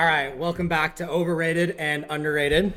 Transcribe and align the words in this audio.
All 0.00 0.06
right, 0.06 0.34
welcome 0.34 0.66
back 0.66 0.96
to 0.96 1.06
Overrated 1.06 1.76
and 1.78 2.06
Underrated. 2.08 2.72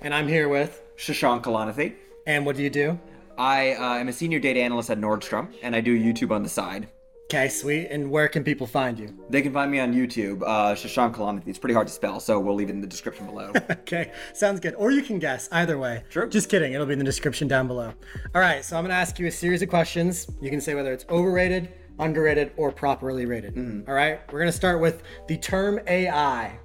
And 0.00 0.14
I'm 0.14 0.26
here 0.26 0.48
with. 0.48 0.82
Shashank 0.96 1.42
Kalanithi. 1.42 1.96
And 2.26 2.46
what 2.46 2.56
do 2.56 2.62
you 2.62 2.70
do? 2.70 2.98
I 3.36 3.74
uh, 3.74 3.96
am 3.96 4.08
a 4.08 4.12
senior 4.14 4.38
data 4.38 4.60
analyst 4.60 4.88
at 4.88 4.98
Nordstrom, 4.98 5.52
and 5.60 5.76
I 5.76 5.82
do 5.82 5.94
YouTube 5.94 6.30
on 6.30 6.42
the 6.42 6.48
side. 6.48 6.88
Okay, 7.24 7.50
sweet. 7.50 7.88
And 7.88 8.10
where 8.10 8.26
can 8.26 8.42
people 8.42 8.66
find 8.66 8.98
you? 8.98 9.14
They 9.28 9.42
can 9.42 9.52
find 9.52 9.70
me 9.70 9.80
on 9.80 9.92
YouTube, 9.92 10.44
uh, 10.46 10.74
Shashank 10.74 11.14
Kalanithi. 11.14 11.48
It's 11.48 11.58
pretty 11.58 11.74
hard 11.74 11.88
to 11.88 11.92
spell, 11.92 12.20
so 12.20 12.40
we'll 12.40 12.54
leave 12.54 12.70
it 12.70 12.72
in 12.72 12.80
the 12.80 12.86
description 12.86 13.26
below. 13.26 13.52
okay, 13.70 14.10
sounds 14.32 14.58
good. 14.58 14.74
Or 14.76 14.90
you 14.90 15.02
can 15.02 15.18
guess 15.18 15.50
either 15.52 15.76
way. 15.76 16.04
Sure. 16.08 16.26
Just 16.26 16.48
kidding. 16.48 16.72
It'll 16.72 16.86
be 16.86 16.94
in 16.94 16.98
the 16.98 17.04
description 17.04 17.48
down 17.48 17.66
below. 17.66 17.92
All 18.34 18.40
right, 18.40 18.64
so 18.64 18.78
I'm 18.78 18.84
going 18.84 18.92
to 18.92 18.96
ask 18.96 19.18
you 19.18 19.26
a 19.26 19.30
series 19.30 19.60
of 19.60 19.68
questions. 19.68 20.26
You 20.40 20.48
can 20.48 20.62
say 20.62 20.74
whether 20.74 20.90
it's 20.90 21.04
overrated, 21.10 21.68
underrated, 21.98 22.52
or 22.56 22.72
properly 22.72 23.26
rated. 23.26 23.58
All 23.86 23.94
right, 23.94 24.20
we're 24.32 24.38
going 24.38 24.50
to 24.50 24.56
start 24.56 24.80
with 24.80 25.02
the 25.28 25.36
term 25.36 25.78
AI. 25.86 26.58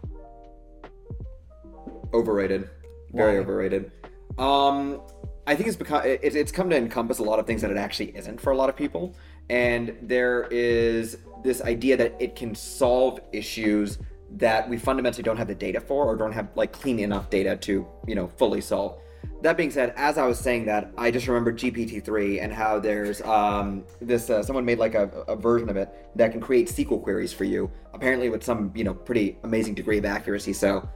Overrated, 2.13 2.69
very 3.13 3.35
Why? 3.35 3.39
overrated. 3.39 3.91
Um, 4.37 5.01
I 5.45 5.55
think 5.55 5.67
it's 5.67 5.77
become 5.77 6.03
it, 6.05 6.19
it's 6.23 6.51
come 6.51 6.69
to 6.69 6.75
encompass 6.75 7.19
a 7.19 7.23
lot 7.23 7.39
of 7.39 7.47
things 7.47 7.61
that 7.61 7.71
it 7.71 7.77
actually 7.77 8.15
isn't 8.17 8.39
for 8.39 8.51
a 8.51 8.57
lot 8.57 8.69
of 8.69 8.75
people, 8.75 9.15
and 9.49 9.97
there 10.01 10.47
is 10.51 11.17
this 11.43 11.61
idea 11.61 11.95
that 11.97 12.15
it 12.19 12.35
can 12.35 12.53
solve 12.53 13.19
issues 13.31 13.99
that 14.31 14.67
we 14.67 14.77
fundamentally 14.77 15.23
don't 15.23 15.37
have 15.37 15.47
the 15.47 15.55
data 15.55 15.79
for 15.79 16.05
or 16.05 16.17
don't 16.17 16.33
have 16.33 16.49
like 16.55 16.73
clean 16.73 16.99
enough 16.99 17.29
data 17.29 17.55
to 17.55 17.87
you 18.05 18.15
know 18.15 18.27
fully 18.27 18.61
solve. 18.61 18.99
That 19.41 19.55
being 19.55 19.71
said, 19.71 19.93
as 19.95 20.17
I 20.17 20.25
was 20.25 20.39
saying 20.39 20.65
that, 20.65 20.91
I 20.97 21.11
just 21.11 21.27
remember 21.27 21.53
GPT-3 21.53 22.41
and 22.41 22.51
how 22.51 22.79
there's 22.79 23.21
um, 23.21 23.83
this 24.01 24.29
uh, 24.29 24.41
someone 24.41 24.65
made 24.65 24.79
like 24.79 24.95
a, 24.95 25.09
a 25.27 25.35
version 25.35 25.69
of 25.69 25.77
it 25.77 25.89
that 26.15 26.31
can 26.31 26.41
create 26.41 26.67
SQL 26.67 27.01
queries 27.01 27.31
for 27.31 27.43
you, 27.43 27.69
apparently 27.93 28.29
with 28.29 28.43
some 28.43 28.71
you 28.75 28.83
know 28.83 28.93
pretty 28.93 29.37
amazing 29.43 29.75
degree 29.75 29.97
of 29.97 30.05
accuracy. 30.05 30.53
So 30.53 30.89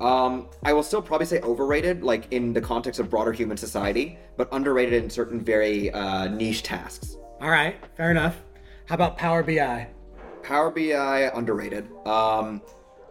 um, 0.00 0.48
I 0.62 0.72
will 0.72 0.82
still 0.82 1.02
probably 1.02 1.26
say 1.26 1.40
overrated, 1.40 2.02
like 2.02 2.30
in 2.32 2.52
the 2.52 2.60
context 2.60 3.00
of 3.00 3.08
broader 3.10 3.32
human 3.32 3.56
society, 3.56 4.18
but 4.36 4.48
underrated 4.52 5.02
in 5.02 5.10
certain 5.10 5.40
very 5.40 5.90
uh, 5.90 6.28
niche 6.28 6.62
tasks. 6.62 7.16
All 7.40 7.50
right, 7.50 7.76
fair 7.96 8.10
enough. 8.10 8.36
How 8.86 8.94
about 8.94 9.16
Power 9.16 9.42
BI? 9.42 9.88
Power 10.42 10.70
BI 10.70 11.30
underrated. 11.34 11.88
Um, 12.06 12.62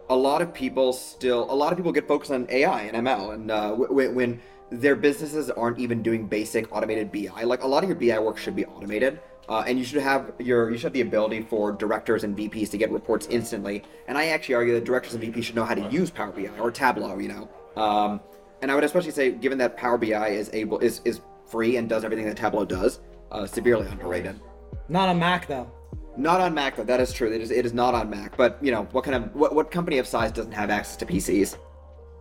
a 0.08 0.16
lot 0.16 0.40
of 0.42 0.54
people 0.54 0.92
still, 0.92 1.50
a 1.50 1.54
lot 1.54 1.72
of 1.72 1.76
people 1.78 1.92
get 1.92 2.06
focused 2.06 2.30
on 2.30 2.46
AI 2.50 2.82
and 2.82 3.06
ML, 3.06 3.34
and 3.34 3.50
uh, 3.50 3.68
w- 3.70 3.88
w- 3.88 4.12
when 4.12 4.40
their 4.70 4.96
businesses 4.96 5.50
aren't 5.50 5.78
even 5.78 6.02
doing 6.02 6.26
basic 6.26 6.72
automated 6.74 7.12
BI, 7.12 7.42
like 7.44 7.62
a 7.62 7.66
lot 7.66 7.82
of 7.82 7.88
your 7.88 7.98
BI 7.98 8.18
work 8.18 8.38
should 8.38 8.56
be 8.56 8.64
automated. 8.64 9.20
Uh, 9.48 9.64
and 9.66 9.78
you 9.78 9.84
should 9.84 10.02
have 10.02 10.32
your 10.38 10.70
you 10.70 10.76
should 10.76 10.84
have 10.84 10.92
the 10.92 11.00
ability 11.00 11.42
for 11.42 11.72
directors 11.72 12.24
and 12.24 12.36
VPs 12.36 12.70
to 12.70 12.78
get 12.78 12.90
reports 12.90 13.26
instantly. 13.30 13.82
And 14.08 14.18
I 14.18 14.26
actually 14.28 14.56
argue 14.56 14.74
that 14.74 14.84
directors 14.84 15.14
and 15.14 15.22
VPs 15.22 15.44
should 15.44 15.54
know 15.54 15.64
how 15.64 15.74
to 15.74 15.88
use 15.88 16.10
Power 16.10 16.32
BI 16.32 16.50
or 16.58 16.70
Tableau. 16.70 17.18
You 17.18 17.28
know, 17.28 17.48
um, 17.80 18.20
and 18.62 18.70
I 18.70 18.74
would 18.74 18.84
especially 18.84 19.12
say, 19.12 19.30
given 19.30 19.58
that 19.58 19.76
Power 19.76 19.98
BI 19.98 20.28
is 20.28 20.50
able 20.52 20.78
is 20.80 21.00
is 21.04 21.20
free 21.46 21.76
and 21.76 21.88
does 21.88 22.04
everything 22.04 22.26
that 22.26 22.36
Tableau 22.36 22.64
does, 22.64 23.00
uh, 23.30 23.46
severely 23.46 23.86
underrated. 23.86 24.40
Not 24.88 25.08
on 25.08 25.18
Mac, 25.18 25.46
though. 25.46 25.70
Not 26.16 26.40
on 26.40 26.54
Mac 26.54 26.76
though. 26.76 26.84
That 26.84 27.00
is 27.00 27.12
true. 27.12 27.30
It 27.30 27.40
is. 27.40 27.50
It 27.50 27.66
is 27.66 27.74
not 27.74 27.94
on 27.94 28.08
Mac. 28.08 28.36
But 28.36 28.58
you 28.62 28.72
know, 28.72 28.84
what 28.92 29.04
kind 29.04 29.16
of 29.16 29.34
what, 29.34 29.54
what 29.54 29.70
company 29.70 29.98
of 29.98 30.06
size 30.06 30.32
doesn't 30.32 30.52
have 30.52 30.70
access 30.70 30.96
to 30.96 31.06
PCs? 31.06 31.58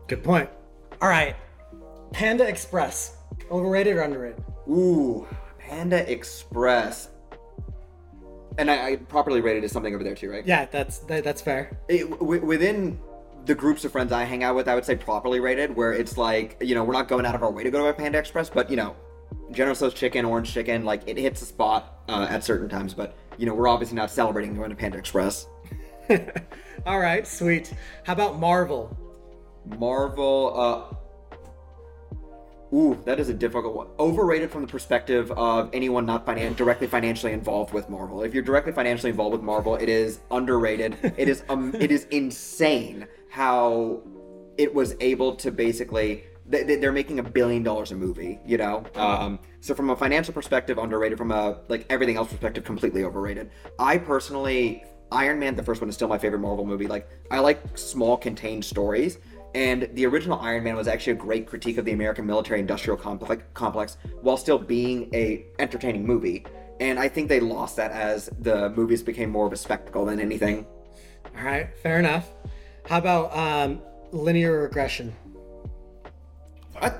Good 0.08 0.24
point. 0.24 0.50
All 1.02 1.10
right, 1.10 1.36
Panda 2.12 2.48
Express. 2.48 3.18
Overrated 3.50 3.96
or 3.96 4.02
underrated? 4.02 4.44
Ooh, 4.70 5.28
Panda 5.60 6.10
Express. 6.12 7.10
And 8.58 8.72
I, 8.72 8.92
I 8.92 8.96
properly 8.96 9.42
rated 9.42 9.64
as 9.64 9.72
something 9.72 9.94
over 9.94 10.04
there 10.04 10.16
too, 10.16 10.32
right? 10.32 10.46
Yeah, 10.46 10.66
that's 10.66 11.00
that, 11.00 11.24
that's 11.24 11.42
fair. 11.42 11.78
It, 11.88 12.10
w- 12.10 12.46
within 12.46 13.00
the 13.46 13.56
groups 13.56 13.86
of 13.86 13.92
friends 13.92 14.12
I 14.12 14.24
hang 14.24 14.44
out 14.44 14.56
with, 14.56 14.68
I 14.68 14.76
would 14.76 14.86
say 14.86 14.96
properly 14.96 15.40
rated, 15.40 15.76
where 15.76 15.94
it's 15.94 16.18
like 16.18 16.58
you 16.62 16.76
know 16.76 16.84
we're 16.84 16.94
not 16.94 17.08
going 17.08 17.26
out 17.26 17.36
of 17.36 17.44
our 17.44 17.52
way 17.52 17.64
to 17.64 17.72
go 17.72 17.80
to 17.80 17.86
a 17.88 17.94
Panda 17.94 18.18
Express, 18.18 18.50
but 18.50 18.70
you 18.70 18.78
know, 18.78 18.96
General 19.52 19.76
Tso's 19.76 19.94
chicken, 19.94 20.26
orange 20.26 20.54
chicken, 20.54 20.86
like 20.86 21.04
it 21.06 21.18
hits 21.18 21.42
a 21.42 21.46
spot 21.46 22.00
uh, 22.08 22.28
at 22.30 22.44
certain 22.44 22.70
times. 22.70 22.94
But 22.94 23.16
you 23.38 23.46
know, 23.46 23.54
we're 23.54 23.68
obviously 23.68 23.96
not 23.96 24.12
celebrating 24.12 24.56
going 24.56 24.70
to 24.70 24.76
Panda 24.76 24.98
Express. 24.98 25.48
All 26.86 27.00
right, 27.00 27.26
sweet. 27.28 27.74
How 28.04 28.14
about 28.14 28.40
Marvel? 28.40 28.96
Marvel. 29.78 30.54
Uh, 30.56 30.96
ooh, 32.74 33.02
that 33.06 33.20
is 33.20 33.30
a 33.30 33.34
difficult 33.34 33.76
one. 33.76 33.88
Overrated 34.00 34.52
from 34.52 34.62
the 34.62 34.68
perspective 34.68 35.32
of 35.32 35.70
anyone 35.74 36.06
not 36.06 36.26
finan- 36.26 36.56
directly 36.56 36.88
financially 36.88 37.32
involved 37.34 37.74
with 37.74 37.90
Marvel. 37.90 38.24
If 38.24 38.34
you're 38.34 38.44
directly 38.44 38.72
financially 38.72 39.10
involved 39.12 39.34
with 39.34 39.42
Marvel, 39.44 39.76
it 39.76 39.90
is 39.90 40.20
underrated. 40.32 40.98
it 41.18 41.28
is 41.30 41.44
um, 41.50 41.74
it 41.80 41.92
is 41.92 42.06
insane 42.12 43.08
how 43.30 44.02
it 44.58 44.74
was 44.74 44.96
able 45.00 45.36
to 45.38 45.52
basically. 45.52 46.24
they- 46.48 46.64
They're 46.64 46.92
making 46.92 47.20
a 47.20 47.24
billion 47.24 47.64
dollars 47.64 47.92
a 47.92 47.96
movie, 47.96 48.40
you 48.46 48.58
know. 48.58 48.84
Um, 48.96 49.40
so 49.62 49.74
from 49.74 49.90
a 49.90 49.96
financial 49.96 50.34
perspective, 50.34 50.78
underrated. 50.78 51.18
From 51.18 51.32
a 51.32 51.60
like 51.70 51.86
everything 51.90 52.18
else 52.18 52.30
perspective, 52.30 52.64
completely 52.64 53.04
overrated. 53.04 53.50
I 53.80 53.98
personally, 53.98 54.84
Iron 55.12 55.40
Man, 55.40 55.56
the 55.56 55.64
first 55.64 55.82
one, 55.82 55.90
is 55.90 55.96
still 55.96 56.08
my 56.08 56.18
favorite 56.18 56.40
Marvel 56.40 56.66
movie. 56.66 56.88
Like 56.88 57.08
I 57.32 57.40
like 57.40 57.60
small, 57.78 58.16
contained 58.18 58.64
stories. 58.66 59.18
And 59.56 59.90
the 59.94 60.06
original 60.06 60.38
Iron 60.42 60.66
Man 60.66 60.76
was 60.76 60.90
actually 60.90 61.14
a 61.14 61.16
great 61.16 61.48
critique 61.48 61.78
of 61.78 61.86
the 61.86 61.94
American 61.94 62.26
military-industrial 62.26 62.98
complex, 62.98 63.42
complex 63.54 63.96
while 64.22 64.36
still 64.36 64.60
being 64.60 65.10
a 65.16 65.46
entertaining 65.60 66.06
movie. 66.06 66.46
And 66.82 67.00
I 67.00 67.08
think 67.08 67.30
they 67.30 67.40
lost 67.40 67.78
that 67.78 67.92
as 67.92 68.30
the 68.42 68.72
movies 68.72 69.02
became 69.02 69.30
more 69.30 69.48
of 69.48 69.54
a 69.54 69.56
spectacle 69.56 70.04
than 70.04 70.20
anything. 70.20 70.68
All 71.38 71.46
right, 71.46 71.70
fair 71.82 72.00
enough. 72.00 72.34
How 72.86 72.98
about 72.98 73.34
um, 73.34 73.82
linear 74.12 74.64
regression? 74.64 75.16
I, 76.82 76.92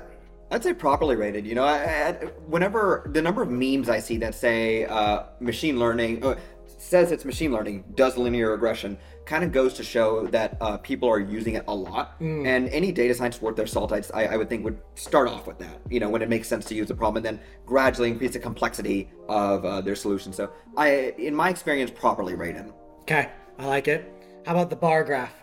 I'd 0.50 0.62
say 0.62 0.72
properly 0.72 1.14
rated. 1.14 1.46
You 1.46 1.56
know, 1.56 1.64
I, 1.64 2.08
I, 2.08 2.12
whenever 2.46 3.10
the 3.12 3.20
number 3.20 3.42
of 3.42 3.50
memes 3.50 3.90
I 3.90 3.98
see 3.98 4.16
that 4.16 4.34
say 4.34 4.86
uh, 4.86 5.24
machine 5.40 5.78
learning 5.78 6.24
uh, 6.24 6.36
says 6.78 7.12
it's 7.12 7.24
machine 7.24 7.52
learning 7.52 7.84
does 7.94 8.16
linear 8.16 8.50
regression 8.50 8.98
kind 9.24 9.42
of 9.42 9.52
goes 9.52 9.74
to 9.74 9.82
show 9.82 10.26
that 10.28 10.56
uh, 10.60 10.76
people 10.78 11.08
are 11.08 11.18
using 11.18 11.54
it 11.54 11.64
a 11.68 11.74
lot. 11.74 12.16
And 12.46 12.68
any 12.68 12.92
data 12.92 13.14
scientist 13.14 13.42
worth 13.42 13.56
their 13.56 13.66
salt, 13.66 13.92
I, 13.92 14.02
I 14.14 14.36
would 14.36 14.48
think, 14.48 14.64
would 14.64 14.80
start 14.94 15.28
off 15.28 15.46
with 15.46 15.58
that. 15.58 15.80
You 15.90 16.00
know, 16.00 16.08
when 16.08 16.22
it 16.22 16.28
makes 16.28 16.48
sense 16.48 16.64
to 16.66 16.74
use 16.74 16.88
the 16.88 16.94
problem, 16.94 17.24
and 17.24 17.38
then 17.38 17.44
gradually 17.64 18.10
increase 18.10 18.32
the 18.32 18.38
complexity 18.38 19.10
of 19.28 19.64
uh, 19.64 19.80
their 19.80 19.96
solution. 19.96 20.32
So, 20.32 20.50
I, 20.76 21.14
in 21.18 21.34
my 21.34 21.50
experience, 21.50 21.90
properly 21.90 22.34
rated. 22.34 22.72
Okay, 23.02 23.30
I 23.58 23.66
like 23.66 23.88
it. 23.88 24.12
How 24.46 24.52
about 24.52 24.70
the 24.70 24.76
bar 24.76 25.02
graph? 25.02 25.34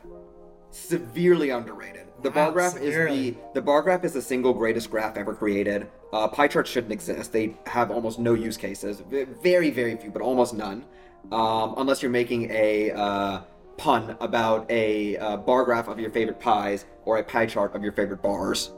Severely 0.73 1.49
underrated. 1.51 2.07
The 2.23 2.29
Wow, 2.29 2.35
bar 2.35 2.51
graph 2.51 2.77
is 2.77 2.95
the 2.95 3.35
the 3.53 3.61
bar 3.61 3.81
graph 3.81 4.03
is 4.03 4.13
the 4.13 4.21
single 4.21 4.53
greatest 4.53 4.89
graph 4.89 5.17
ever 5.17 5.33
created. 5.33 5.87
Uh, 6.13 6.27
pie 6.27 6.47
charts 6.47 6.69
shouldn't 6.69 6.93
exist. 6.93 7.31
They 7.33 7.55
have 7.65 7.91
almost 7.91 8.17
no 8.19 8.33
use 8.33 8.57
cases. 8.57 9.01
Very 9.41 9.69
very 9.71 9.95
few, 9.97 10.09
but 10.09 10.21
almost 10.21 10.53
none. 10.53 10.85
Um, 11.31 11.75
unless 11.77 12.01
you're 12.01 12.11
making 12.11 12.49
a 12.51 12.91
uh, 12.91 13.41
pun 13.77 14.15
about 14.19 14.69
a 14.71 15.17
uh, 15.17 15.37
bar 15.37 15.63
graph 15.65 15.87
of 15.87 15.99
your 15.99 16.09
favorite 16.11 16.39
pies 16.39 16.85
or 17.05 17.17
a 17.17 17.23
pie 17.23 17.45
chart 17.45 17.75
of 17.75 17.83
your 17.83 17.91
favorite 17.93 18.21
bars 18.21 18.71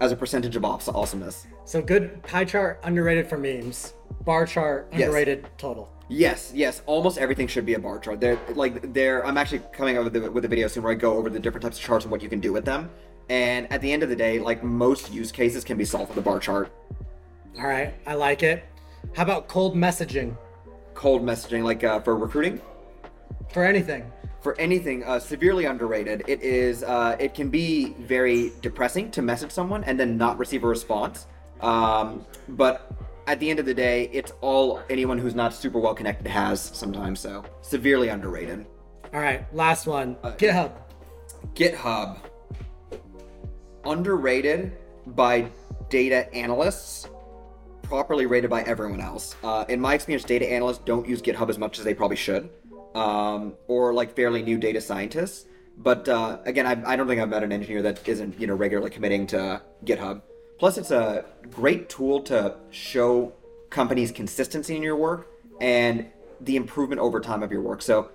as 0.00 0.12
a 0.12 0.16
percentage 0.16 0.56
of 0.56 0.62
aws- 0.62 0.92
awesomeness. 0.94 1.46
So 1.64 1.80
good 1.80 2.22
pie 2.22 2.44
chart 2.44 2.80
underrated 2.84 3.28
for 3.28 3.38
memes. 3.38 3.94
Bar 4.24 4.46
chart 4.46 4.88
Yes. 4.92 5.02
underrated 5.02 5.46
total. 5.58 5.90
Yes, 6.08 6.52
yes, 6.54 6.82
almost 6.86 7.16
everything 7.18 7.46
should 7.46 7.64
be 7.64 7.74
a 7.74 7.78
bar 7.78 7.98
chart. 7.98 8.20
They're 8.20 8.38
like 8.54 8.92
they're. 8.92 9.26
I'm 9.26 9.38
actually 9.38 9.62
coming 9.72 9.96
up 9.96 10.04
with 10.04 10.16
a, 10.16 10.30
with 10.30 10.44
a 10.44 10.48
video 10.48 10.68
soon 10.68 10.82
where 10.82 10.92
I 10.92 10.96
go 10.96 11.14
over 11.14 11.30
the 11.30 11.40
different 11.40 11.62
types 11.62 11.78
of 11.78 11.84
charts 11.84 12.04
and 12.04 12.12
what 12.12 12.22
you 12.22 12.28
can 12.28 12.40
do 12.40 12.52
with 12.52 12.64
them. 12.64 12.90
And 13.30 13.70
at 13.72 13.80
the 13.80 13.90
end 13.90 14.02
of 14.02 14.10
the 14.10 14.16
day, 14.16 14.38
like 14.38 14.62
most 14.62 15.12
use 15.12 15.32
cases 15.32 15.64
can 15.64 15.78
be 15.78 15.84
solved 15.84 16.10
with 16.10 16.18
a 16.18 16.22
bar 16.22 16.40
chart. 16.40 16.70
All 17.58 17.66
right, 17.66 17.94
I 18.06 18.14
like 18.14 18.42
it. 18.42 18.64
How 19.14 19.22
about 19.22 19.48
cold 19.48 19.74
messaging 19.76 20.36
Cold 20.92 21.22
messaging, 21.22 21.64
like 21.64 21.82
uh, 21.82 22.00
for 22.00 22.16
recruiting, 22.16 22.60
for 23.48 23.64
anything? 23.64 24.10
for 24.44 24.54
anything, 24.60 25.02
uh, 25.04 25.18
severely 25.18 25.64
underrated. 25.64 26.22
It 26.28 26.42
is. 26.42 26.82
Uh, 26.82 27.16
it 27.18 27.32
can 27.32 27.48
be 27.48 27.94
very 27.94 28.52
depressing 28.60 29.10
to 29.12 29.22
message 29.22 29.50
someone 29.50 29.82
and 29.84 29.98
then 29.98 30.18
not 30.18 30.38
receive 30.38 30.64
a 30.64 30.66
response. 30.68 31.26
Um, 31.62 32.26
but 32.50 32.92
at 33.26 33.40
the 33.40 33.48
end 33.50 33.58
of 33.58 33.66
the 33.66 33.74
day, 33.74 34.10
it's 34.12 34.32
all 34.40 34.82
anyone 34.90 35.18
who's 35.18 35.34
not 35.34 35.54
super 35.54 35.78
well 35.78 35.94
connected 35.94 36.26
has 36.26 36.60
sometimes. 36.60 37.20
So 37.20 37.44
severely 37.62 38.08
underrated. 38.08 38.66
All 39.12 39.20
right, 39.20 39.52
last 39.54 39.86
one. 39.86 40.16
GitHub. 40.16 40.72
GitHub 41.54 42.18
underrated 43.84 44.72
by 45.08 45.46
data 45.88 46.32
analysts, 46.34 47.08
properly 47.82 48.26
rated 48.26 48.50
by 48.50 48.62
everyone 48.62 49.00
else. 49.00 49.36
Uh, 49.44 49.64
in 49.68 49.80
my 49.80 49.94
experience, 49.94 50.24
data 50.24 50.50
analysts 50.50 50.78
don't 50.78 51.06
use 51.08 51.20
GitHub 51.22 51.50
as 51.50 51.58
much 51.58 51.78
as 51.78 51.84
they 51.84 51.94
probably 51.94 52.16
should, 52.16 52.50
um, 52.94 53.54
or 53.68 53.92
like 53.92 54.16
fairly 54.16 54.42
new 54.42 54.58
data 54.58 54.80
scientists. 54.80 55.46
But 55.76 56.08
uh, 56.08 56.38
again, 56.44 56.66
I, 56.66 56.92
I 56.92 56.96
don't 56.96 57.06
think 57.06 57.20
I've 57.20 57.28
met 57.28 57.42
an 57.42 57.52
engineer 57.52 57.82
that 57.82 58.06
isn't 58.08 58.40
you 58.40 58.46
know 58.46 58.54
regularly 58.54 58.90
committing 58.90 59.26
to 59.28 59.62
GitHub. 59.84 60.22
Plus, 60.58 60.78
it's 60.78 60.90
a 60.90 61.24
great 61.50 61.88
tool 61.88 62.20
to 62.22 62.56
show 62.70 63.32
companies 63.70 64.12
consistency 64.12 64.76
in 64.76 64.82
your 64.82 64.96
work 64.96 65.28
and 65.60 66.06
the 66.40 66.56
improvement 66.56 67.00
over 67.00 67.20
time 67.20 67.42
of 67.42 67.50
your 67.50 67.60
work. 67.60 67.82
So 67.82 68.10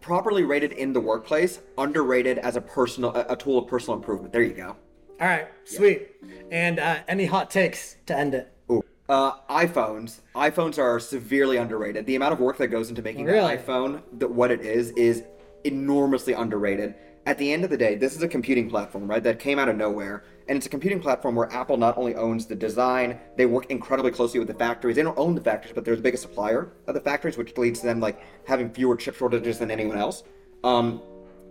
properly 0.00 0.42
rated 0.42 0.72
in 0.72 0.92
the 0.92 1.00
workplace, 1.00 1.60
underrated 1.78 2.38
as 2.38 2.56
a 2.56 2.60
personal 2.60 3.14
a, 3.14 3.36
tool 3.36 3.58
of 3.58 3.68
personal 3.68 3.96
improvement. 3.96 4.32
There 4.32 4.42
you 4.42 4.52
go. 4.52 4.76
All 5.20 5.28
right, 5.28 5.48
sweet. 5.64 6.08
And 6.50 6.78
uh, 6.78 6.98
any 7.08 7.26
hot 7.26 7.50
takes 7.50 7.96
to 8.06 8.16
end 8.16 8.34
it? 8.34 8.52
Ooh. 8.70 8.84
Uh, 9.08 9.32
iPhones. 9.48 10.20
iPhones 10.34 10.78
are 10.78 10.98
severely 10.98 11.56
underrated. 11.56 12.06
The 12.06 12.16
amount 12.16 12.32
of 12.32 12.40
work 12.40 12.58
that 12.58 12.68
goes 12.68 12.88
into 12.90 13.02
making 13.02 13.26
Really? 13.26 13.54
an 13.54 13.58
iPhone, 13.58 14.02
the, 14.18 14.26
what 14.26 14.50
it 14.50 14.62
is, 14.62 14.90
is 14.90 15.22
enormously 15.64 16.32
underrated. 16.32 16.94
At 17.24 17.38
the 17.38 17.52
end 17.52 17.62
of 17.62 17.70
the 17.70 17.76
day, 17.76 17.94
this 17.94 18.16
is 18.16 18.22
a 18.22 18.28
computing 18.28 18.68
platform, 18.68 19.08
right? 19.08 19.22
That 19.22 19.38
came 19.38 19.58
out 19.58 19.68
of 19.68 19.76
nowhere, 19.76 20.24
and 20.48 20.56
it's 20.56 20.66
a 20.66 20.68
computing 20.68 21.00
platform 21.00 21.36
where 21.36 21.52
Apple 21.52 21.76
not 21.76 21.96
only 21.96 22.16
owns 22.16 22.46
the 22.46 22.56
design, 22.56 23.20
they 23.36 23.46
work 23.46 23.70
incredibly 23.70 24.10
closely 24.10 24.40
with 24.40 24.48
the 24.48 24.54
factories. 24.54 24.96
They 24.96 25.02
don't 25.02 25.18
own 25.18 25.34
the 25.36 25.40
factories, 25.40 25.72
but 25.72 25.84
they're 25.84 25.94
the 25.94 26.02
biggest 26.02 26.24
supplier 26.24 26.72
of 26.88 26.94
the 26.94 27.00
factories, 27.00 27.36
which 27.36 27.56
leads 27.56 27.80
to 27.80 27.86
them 27.86 28.00
like 28.00 28.20
having 28.44 28.70
fewer 28.70 28.96
chip 28.96 29.14
shortages 29.14 29.58
than 29.58 29.70
anyone 29.70 29.98
else. 29.98 30.24
Um, 30.64 31.00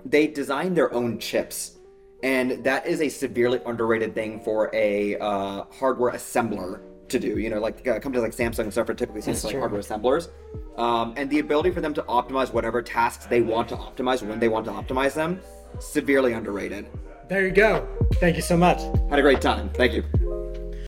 they 0.03 0.27
design 0.27 0.73
their 0.73 0.93
own 0.93 1.19
chips 1.19 1.77
and 2.23 2.63
that 2.63 2.85
is 2.85 3.01
a 3.01 3.09
severely 3.09 3.59
underrated 3.65 4.13
thing 4.13 4.39
for 4.41 4.69
a 4.73 5.17
uh, 5.17 5.63
hardware 5.79 6.11
assembler 6.13 6.81
to 7.11 7.19
do. 7.19 7.37
You 7.39 7.49
know, 7.49 7.59
like 7.59 7.87
uh, 7.87 7.99
companies 7.99 8.23
like 8.23 8.35
Samsung 8.35 8.63
and 8.63 8.71
stuff 8.71 8.89
are 8.89 8.93
typically 8.93 9.21
seen 9.21 9.33
as 9.33 9.43
like 9.43 9.55
hardware 9.55 9.79
assemblers, 9.79 10.29
um, 10.77 11.13
and 11.17 11.29
the 11.29 11.39
ability 11.39 11.71
for 11.71 11.81
them 11.81 11.93
to 11.93 12.01
optimize 12.03 12.51
whatever 12.51 12.81
tasks 12.81 13.25
they 13.25 13.41
want 13.41 13.69
to 13.69 13.75
optimize 13.75 14.21
when 14.21 14.39
they 14.39 14.49
want 14.49 14.65
to 14.65 14.71
optimize 14.71 15.13
them, 15.13 15.39
severely 15.79 16.33
underrated. 16.33 16.87
There 17.29 17.45
you 17.45 17.51
go. 17.51 17.87
Thank 18.15 18.35
you 18.35 18.41
so 18.41 18.57
much. 18.57 18.81
Had 19.09 19.19
a 19.19 19.21
great 19.21 19.41
time. 19.41 19.69
Thank 19.69 19.93
you. 19.93 20.03